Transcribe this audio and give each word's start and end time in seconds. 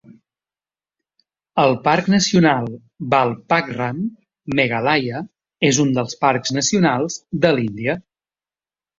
El 1.63 1.73
parc 1.87 2.07
nacional 2.13 2.63
Balpakram, 3.13 3.99
Meghalaya, 4.59 5.21
és 5.69 5.81
un 5.83 5.91
dels 5.99 6.17
parcs 6.25 6.55
nacionals 6.57 7.19
de 7.45 7.53
l'Índia. 7.59 7.97